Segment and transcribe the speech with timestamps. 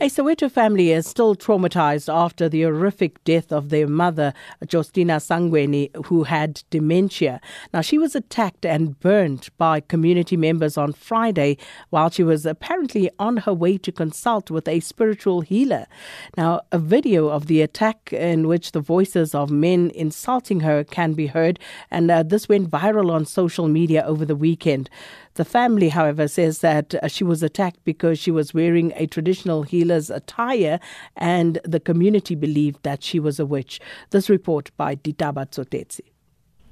[0.00, 4.34] A Soweto family is still traumatized after the horrific death of their mother,
[4.68, 7.40] Justina Sangweni, who had dementia.
[7.72, 11.58] Now, she was attacked and burned by community members on Friday
[11.90, 15.86] while she was apparently on her way to consult with a spiritual healer.
[16.36, 21.12] Now, a video of the attack in which the voices of men insulting her can
[21.12, 24.90] be heard, and uh, this went viral on social media over the weekend.
[25.34, 29.64] The family, however, says that uh, she was attacked because she was wearing a traditional
[29.64, 30.78] healer's attire
[31.16, 33.80] and the community believed that she was a witch.
[34.10, 36.02] This report by Ditaba Tsotetsi.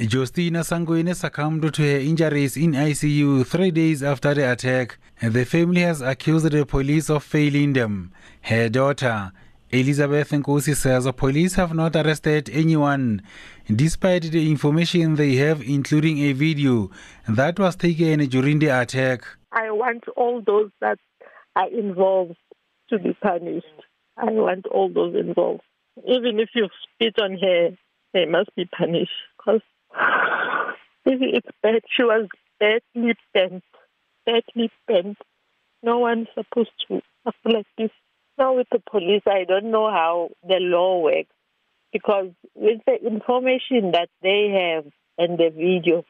[0.00, 4.98] Justina Sangweni succumbed to her injuries in ICU three days after the attack.
[5.20, 8.12] The family has accused the police of failing them.
[8.42, 9.32] Her daughter,
[9.70, 13.20] Elizabeth Nkosi says the police have not arrested anyone,
[13.66, 16.90] despite the information they have, including a video
[17.28, 19.24] that was taken during the attack.
[19.52, 20.98] I want all those that
[21.54, 22.36] are involved
[22.88, 23.66] to be punished.
[24.16, 25.62] I want all those involved.
[26.06, 27.76] Even if you spit on her,
[28.14, 29.10] they must be punished.
[29.36, 29.60] Because
[31.04, 31.82] it's bad.
[31.94, 32.26] She was
[32.58, 33.64] badly bent.
[34.24, 35.18] Badly bent.
[35.82, 37.90] No one's supposed to act like this.
[38.38, 41.34] Now with the police, I don't know how the law works
[41.92, 44.84] because with the information that they have
[45.18, 46.04] and the video,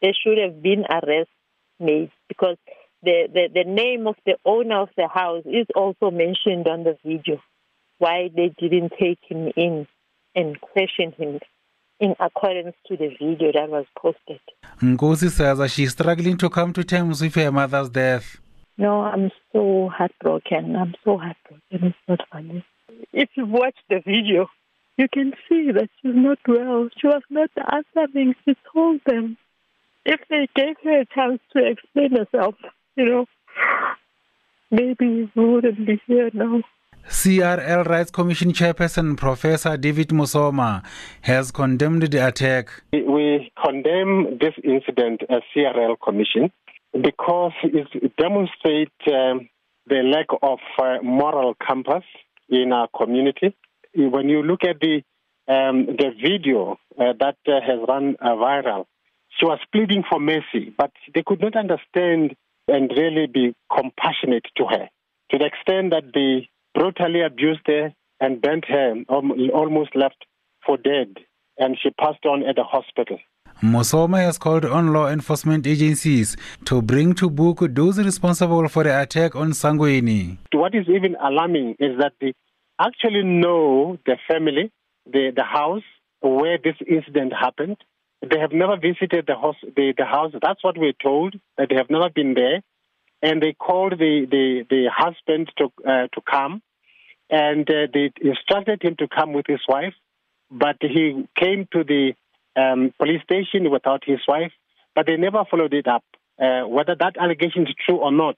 [0.00, 1.30] there should have been arrest
[1.78, 2.56] made because
[3.02, 6.96] the, the, the name of the owner of the house is also mentioned on the
[7.04, 7.40] video.
[7.98, 9.86] Why they didn't take him in
[10.34, 11.40] and question him
[11.98, 14.40] in accordance to the video that was posted.
[14.82, 18.38] Nkosi says that she's struggling to come to terms with her mother's death.
[18.78, 20.76] No, I'm so heartbroken.
[20.76, 21.62] I'm so heartbroken.
[21.70, 22.64] It's not funny.
[23.12, 24.48] If you watch the video,
[24.96, 26.88] you can see that she's not well.
[26.98, 28.34] She was not answering.
[28.44, 29.38] She told them
[30.04, 32.54] if they gave her a chance to explain herself,
[32.96, 33.26] you know,
[34.70, 36.60] maybe we wouldn't be here now.
[37.08, 40.84] CRL Rights Commission Chairperson Professor David Mosoma
[41.22, 42.82] has condemned the attack.
[42.92, 46.50] We condemn this incident as CRL Commission
[46.92, 49.48] because it demonstrates um,
[49.86, 52.04] the lack of uh, moral compass
[52.48, 53.56] in our community.
[53.94, 55.02] When you look at the
[55.48, 58.86] um, the video uh, that uh, has run uh, viral,
[59.38, 62.34] she was pleading for mercy, but they could not understand
[62.66, 64.88] and really be compassionate to her
[65.30, 70.24] to the extent that they brutally abused her and bent her, almost left
[70.64, 71.16] for dead,
[71.58, 73.18] and she passed on at the hospital.
[73.62, 76.36] Mosoma has called on law enforcement agencies
[76.66, 80.36] to bring to book those responsible for the attack on Sangweni.
[80.52, 82.34] What is even alarming is that they
[82.78, 84.70] actually know the family,
[85.10, 85.82] the, the house
[86.20, 87.78] where this incident happened.
[88.20, 90.32] They have never visited the house, the, the house.
[90.42, 92.62] That's what we're told, that they have never been there.
[93.22, 96.60] And they called the, the, the husband to, uh, to come,
[97.30, 99.94] and uh, they instructed him to come with his wife,
[100.50, 102.12] but he came to the
[102.56, 104.52] um, police station without his wife,
[104.94, 106.04] but they never followed it up,
[106.40, 108.36] uh, whether that allegation is true or not.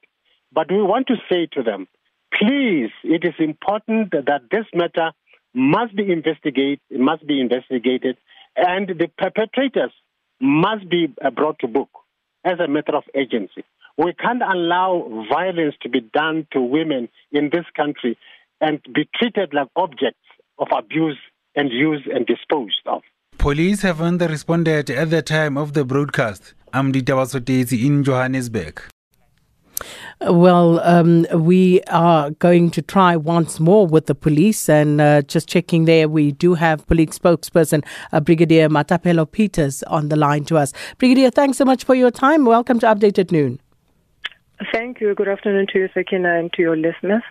[0.52, 1.86] But we want to say to them,
[2.34, 5.12] please, it is important that this matter
[5.54, 8.16] must be investigated, must be investigated,
[8.56, 9.92] and the perpetrators
[10.40, 11.90] must be uh, brought to book
[12.44, 13.64] as a matter of agency.
[13.96, 18.16] We can't allow violence to be done to women in this country
[18.60, 20.20] and be treated like objects
[20.58, 21.18] of abuse
[21.56, 23.02] and used and disposed of.
[23.38, 26.54] Police haven't responded at the time of the broadcast.
[26.72, 27.14] I'm Dita
[27.70, 28.82] in Johannesburg.
[30.22, 35.48] Well, um, we are going to try once more with the police and uh, just
[35.48, 36.08] checking there.
[36.08, 40.72] We do have police spokesperson uh, Brigadier Mathapelo Peters on the line to us.
[40.98, 42.44] Brigadier, thanks so much for your time.
[42.44, 43.60] Welcome to Update at Noon.
[44.72, 45.14] Thank you.
[45.14, 47.22] Good afternoon to you, Sakina, and to your listeners.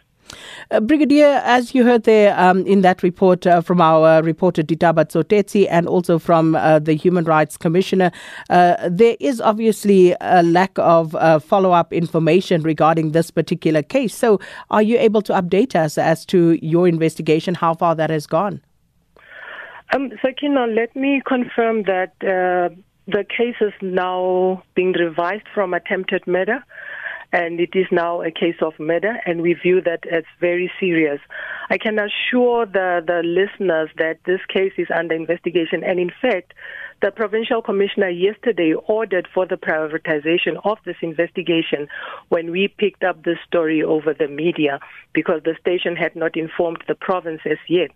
[0.71, 5.05] Uh, Brigadier, as you heard there um, in that report uh, from our reporter Ditaba
[5.05, 8.11] Tsotetsi and also from uh, the Human Rights Commissioner,
[8.49, 14.13] uh, there is obviously a lack of uh, follow up information regarding this particular case.
[14.13, 14.39] So,
[14.69, 18.61] are you able to update us as to your investigation, how far that has gone?
[19.93, 22.75] Um, Sakina, let me confirm that uh,
[23.07, 26.61] the case is now being revised from attempted murder
[27.33, 31.19] and it is now a case of murder, and we view that as very serious.
[31.69, 36.53] I can assure the, the listeners that this case is under investigation, and in fact,
[37.01, 41.87] the provincial commissioner yesterday ordered for the prioritization of this investigation
[42.29, 44.79] when we picked up this story over the media
[45.13, 47.91] because the station had not informed the province as yet.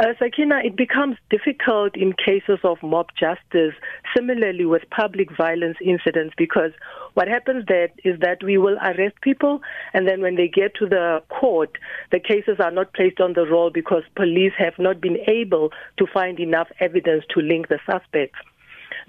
[0.00, 3.74] Uh, Sakina, it becomes difficult in cases of mob justice,
[4.16, 6.70] similarly with public violence incidents, because
[7.12, 9.60] what happens there is that we will arrest people,
[9.92, 11.76] and then when they get to the court,
[12.12, 15.68] the cases are not placed on the roll because police have not been able
[15.98, 18.38] to find enough evidence to link the suspects.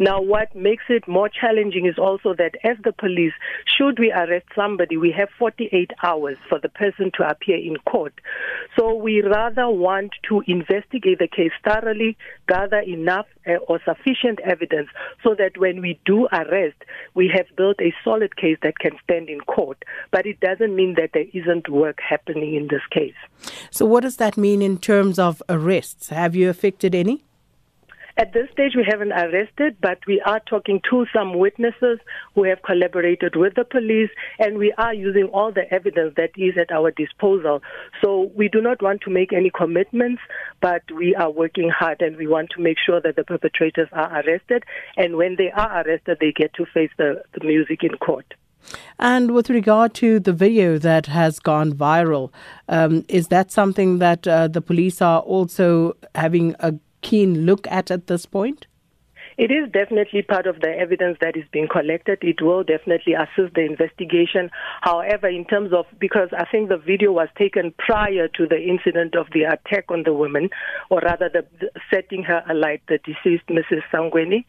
[0.02, 3.34] Now, what makes it more challenging is also that as the police,
[3.78, 8.16] should we arrest somebody, we have 48 hours for the person to appear in court.
[8.76, 12.18] So we rather want to investigate the case thoroughly,
[12.50, 14.90] gather enough uh, or sufficient evidence
[15.24, 16.78] so that when we do arrest,
[17.14, 19.86] we have built a solid case that can stand in court.
[20.10, 23.14] But it doesn't mean that there isn't work happening in this case.
[23.70, 26.10] So, what does that mean in terms of arrests?
[26.10, 27.24] Have you affected any?
[28.22, 31.98] At this stage, we haven't arrested, but we are talking to some witnesses
[32.36, 36.56] who have collaborated with the police, and we are using all the evidence that is
[36.56, 37.64] at our disposal.
[38.00, 40.22] So we do not want to make any commitments,
[40.62, 44.22] but we are working hard, and we want to make sure that the perpetrators are
[44.22, 44.66] arrested,
[44.98, 48.36] and when they are arrested, they get to face the, the music in court.
[49.00, 52.32] And with regard to the video that has gone viral,
[52.70, 57.92] um, is that something that uh, the police are also having a keen look at
[57.92, 58.68] at this point?
[59.38, 62.20] It is definitely part of the evidence that is being collected.
[62.22, 64.52] It will definitely assist the investigation.
[64.82, 69.16] However, in terms of, because I think the video was taken prior to the incident
[69.16, 70.50] of the attack on the woman,
[70.90, 73.82] or rather the, the setting her alight, the deceased Mrs.
[73.92, 74.46] Sangweni.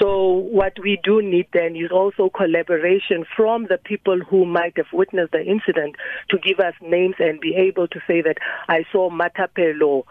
[0.00, 4.92] So what we do need then is also collaboration from the people who might have
[4.92, 5.96] witnessed the incident
[6.30, 8.38] to give us names and be able to say that
[8.68, 10.04] I saw Mathapelo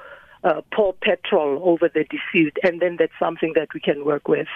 [0.44, 4.48] uh, pour petrol over the deceased, and then that's something that we can work with.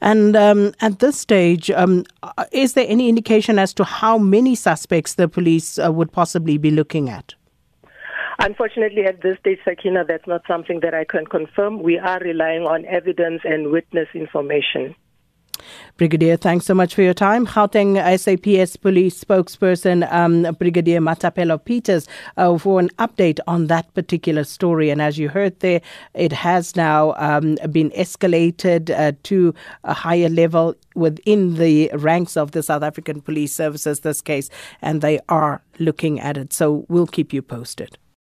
[0.00, 2.04] And um, at this stage, um,
[2.50, 6.70] is there any indication as to how many suspects the police uh, would possibly be
[6.70, 7.34] looking at?
[8.38, 11.82] Unfortunately, at this stage, Sakina, that's not something that I can confirm.
[11.82, 14.96] We are relying on evidence and witness information.
[15.96, 17.46] Brigadier, thanks so much for your time.
[17.46, 22.06] Gauteng SAPS police spokesperson um, Brigadier Mathapelo Peters
[22.36, 24.90] uh, for an update on that particular story.
[24.90, 25.80] And as you heard there,
[26.14, 29.54] it has now um, been escalated uh, to
[29.84, 34.50] a higher level within the ranks of the South African Police Services, this case,
[34.80, 36.52] and they are looking at it.
[36.52, 37.96] So we'll keep you posted.